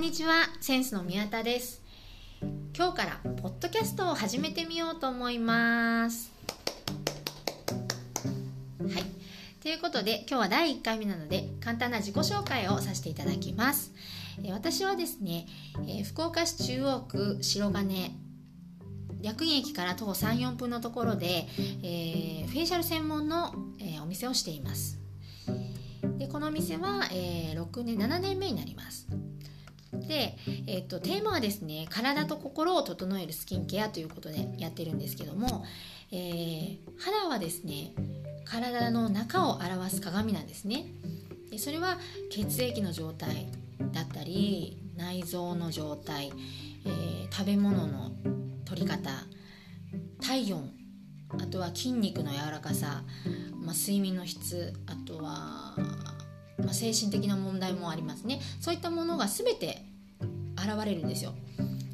[0.00, 1.82] んにちはセンスの宮田です。
[2.74, 6.32] 今日からポッドキャストを始めてみようと思います。
[8.80, 9.04] はい。
[9.62, 13.92] ということで今日は第1回目なので簡単な自己紹介をさせていただきます。
[14.50, 15.44] 私はですね
[16.06, 18.16] 福岡市中央区白金
[19.20, 21.46] 薬院駅から徒歩34分のところで、
[21.82, 24.98] えー、フェイシャル専門の、えー、お店をしています。
[26.16, 29.06] でこのお店は、えー、6年7年目になります。
[30.10, 35.64] で、えーと、テーマはですね体と心を整えるスキンケアということでやってるんですけども、
[36.10, 37.94] えー、肌はですね
[38.44, 40.86] 体の中を表す鏡なんですね。
[41.48, 41.96] でそれは
[42.28, 43.46] 血液の状態
[43.92, 46.32] だったり内臓の状態、
[46.84, 48.10] えー、食べ物の
[48.64, 49.10] 取り方
[50.20, 50.72] 体温
[51.38, 53.04] あとは筋肉の柔らかさ、
[53.62, 55.76] まあ、睡眠の質あとは、
[56.58, 58.40] ま、精神的な問題もありますね。
[58.60, 59.89] そういったものが全て
[60.60, 61.34] 現れるんですよ。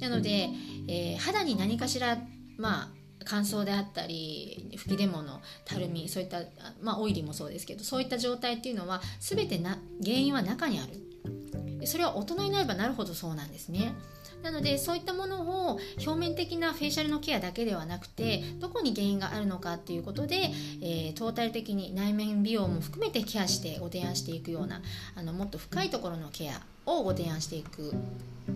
[0.00, 0.48] なので、
[0.88, 2.18] えー、肌に何かしら
[2.56, 2.88] まあ
[3.24, 6.40] 乾燥であったり吹き出物たるみそういった、
[6.80, 11.86] まあ、オイリーもそうですけどそういった状態っていうのは全てな原因は中にある。
[11.86, 13.94] それは大人になればなるほどそうなんですね。
[14.42, 20.50] なのでそういったものを表面的なフェイシャルのケアだけではなくてどこに原因があるのかっていうことで、
[20.80, 24.80] えー、トータル的に内面美容も含めてケアしてご提案していくような
[25.14, 26.62] あのもっと深いところのケア
[26.98, 27.92] をご提案していく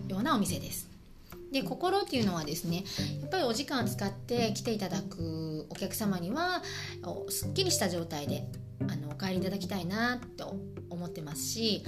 [0.07, 0.95] ようなお店です。
[1.51, 2.83] で心っていうのはですね
[3.21, 6.61] やっぱりお時間を使って来ていただくお客様には
[7.29, 8.45] すっきりした状態で
[8.81, 10.57] あのお帰りいただきたいなと
[10.89, 11.83] 思ってますし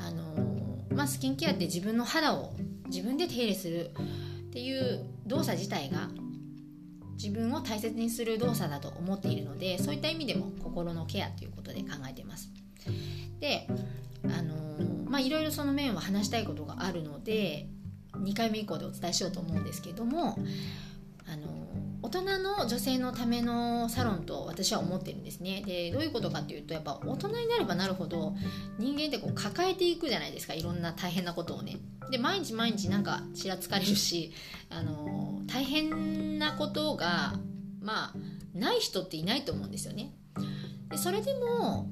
[0.00, 2.54] あの、まあ、スキンケアって自分の肌を
[2.86, 6.08] 自分で手入れするっていう動作自体が
[7.22, 12.50] 自分を大切にする動作だと思っているのでそういった意味でも心のケアということで考えてます。
[13.38, 13.66] で
[14.24, 17.66] あのまあいろいろその面は話したいことがあるので
[18.14, 20.38] 2回目以降でお伝えしようと思うんですけども
[21.26, 21.68] あの
[22.02, 25.62] 大人の女性のためのサロンと私は思ってるんですね。
[25.66, 28.34] でどういうことかっていうとやっぱ大人になればなるほど
[28.78, 30.54] 人間ってこう抱えていくじゃないですか。
[30.54, 31.76] いろんな大変なことをね。
[32.10, 34.32] で毎日毎日なんかちらつかれるし
[34.70, 37.34] あの大変なことが
[37.80, 38.14] まあ
[38.54, 40.12] ない人っていないと思うんですよね。
[40.88, 41.88] でそれでも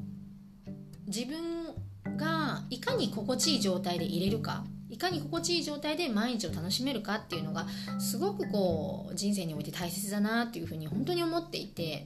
[1.07, 1.75] 自分
[2.19, 7.67] がいかに心地いい状態で入れるかいかに心地いい状態で毎日を楽しめるかっていうのが
[7.99, 12.05] すごくこう人生において大切だなっていうふうに本当に思っていて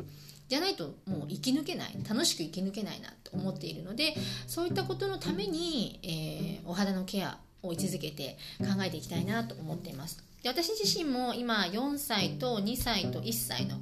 [0.48, 4.14] じゃないともう生き抜けない楽しく生き抜けないなと思っているので
[4.46, 10.22] そういったことのために、えー、お肌のケアを位置づけて考えていきたいなと思っています。
[10.42, 13.76] で私自身も今4歳と2歳と1歳の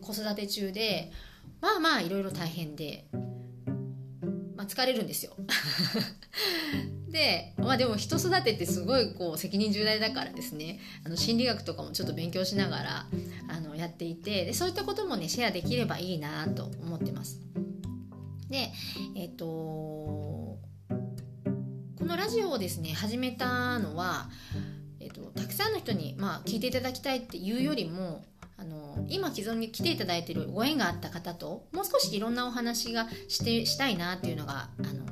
[0.00, 1.10] 子育て中で
[1.60, 3.06] まあまあいろいろ大変で、
[4.66, 5.34] 疲れるんですよ。
[7.10, 10.80] でまあでも人育てってすごいこう責任重大だからですね。
[11.04, 13.06] あの心理学とかもちょっと勉強しながら
[13.48, 17.40] あのやっていてでそういったこともねシェアできればいいなと思ってます。
[18.48, 18.72] で
[19.14, 20.60] えっ、とこ
[22.00, 24.30] のラジオをですね始めたのは、
[25.00, 28.24] えっと、たくさんの人に、まあ、聞いていただきたいっていうよりも
[28.58, 35.04] あの今既存に来ていただいているご縁があった方ともう少しいろんなお話がしてしたいなっていうのがあの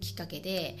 [0.00, 0.76] きっかけで。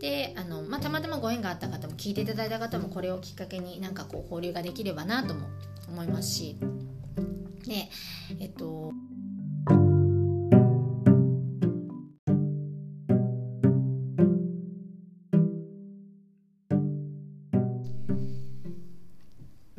[0.00, 5.46] であの、まあ、たまたまご縁があった方も聞いていただいた方もこれをきっかけになんかこう交流ができればなとも
[5.90, 6.56] 思いますし
[7.66, 7.90] で
[8.40, 8.94] えっと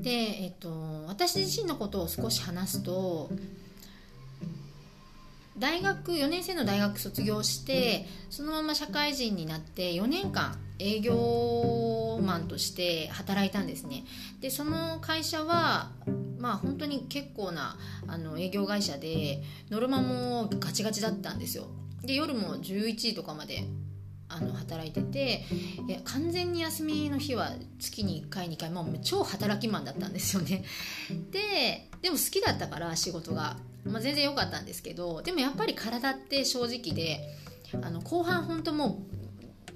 [0.02, 0.70] で、えっと、
[1.12, 3.30] 私自身のことを少し話すと
[5.58, 14.06] 大学4年生の大学卒業してそのまま社会人になって4年間営業マンとして働いたんですね。
[14.40, 15.92] でその会社は
[16.40, 17.76] まあ本当に結構な
[18.08, 21.66] あの営業会社でノルマもガチガチだったんですよ。
[22.04, 23.66] で夜も11時とかまで
[24.34, 25.46] あの働いてて
[25.88, 30.64] いや完全に休みの日は月に1回2回、まあ、超働きマンだったんですよね。
[31.32, 37.20] ででも好きだったから仕事が、まあ、全然良かったんですけどでもやっぱり体って正直で
[37.82, 39.04] あの後半本当も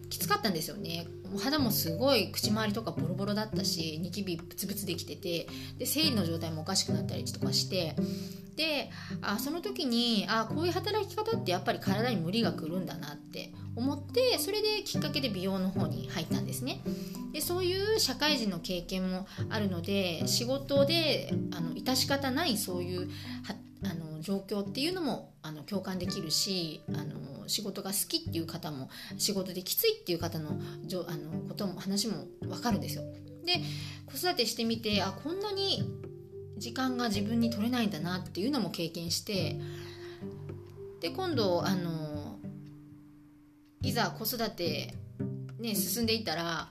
[0.03, 1.07] うきつかったんですよね。
[1.33, 5.47] お肌もすごい口周りとかボロボロだったしニキビブツブツできてて
[5.77, 7.95] で生理の状態もおかしくなったりとかして
[8.55, 8.89] で
[9.21, 16.81] あその時にあこういう働き方ってやっぱり体に無理がくるんだなって思ってそれできっかけで美容の方に入ったんですね
[17.33, 23.10] でそういう社会人の経験もあるので仕事であの致し方ないそういう
[23.83, 33.04] あの状況っていうのもあの共感できるしあの仕事が好きっていう方も仕事できついっていう方のじょあのことも話も分かるんですよ。
[33.45, 33.62] で
[34.07, 35.83] 子育てしてみてあこんなに
[36.57, 39.60] 時間が自分に取れないんだなっていうのも経験して
[41.01, 42.04] で今度あの
[43.85, 44.95] いざ子育て、
[45.59, 46.69] ね、進んでいったら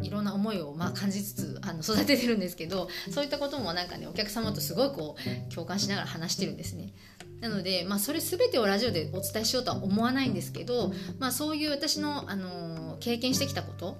[0.00, 6.92] いろんな思いをまあ感じつつあの育ててるんですけどそういったこともなんかねお客様とすごいこう共感しながら話してるんですね。
[7.40, 13.96] なので、まあ、それ全てをラジオでお伝えしようとは思わないんですけど、まあ、そういう私の、あの経験してきたこと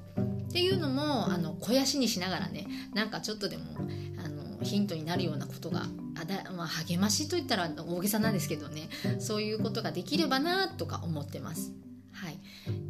[0.48, 3.64] っていうのもあの肥やしにしながらねなんかちょっとでも
[4.62, 5.86] ヒントになるようなことが
[6.20, 8.88] あだ、まあ、励ましといったら大げさなんですけどね。
[9.18, 11.72] そういうことができればなとか思ってます。
[12.12, 12.38] はい、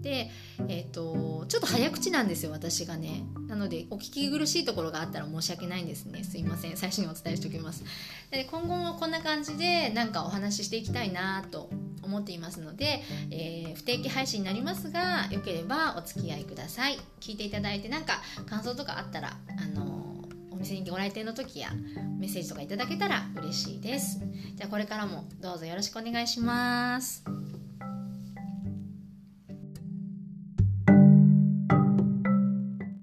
[0.00, 0.30] で、
[0.68, 3.24] えーと、ちょっと早口なんですよ私がね。
[3.46, 6.24] なのでお聞き苦しいところがあったら申し訳ないんですね。
[6.24, 6.76] すいません。
[6.78, 7.84] 最初にお伝えしておきます。
[8.30, 11.68] で今後もこんな感じでなんかお話ししていきたいなと
[12.02, 16.98] 思っていますので、えー、不定期配信になりますがよければお付き合いください。
[17.20, 19.87] 聞いていただいてなんか感想とかあったらあの
[20.58, 21.68] お店にご来店の時や
[22.18, 24.18] メッセージとかいただけたら嬉しいです
[24.56, 27.22] じゃあこれからもどうぞよろしくお願いします